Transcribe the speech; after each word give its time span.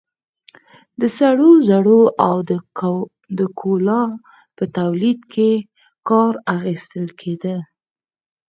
د 0.99 1.01
سرو 1.17 1.49
زرو 1.67 2.01
او 2.27 2.35
د 3.39 3.41
کولا 3.59 4.03
په 4.55 4.63
تولید 4.77 5.19
کې 5.33 5.51
کار 6.09 6.33
اخیستل 6.55 7.05
کېده. 7.19 7.57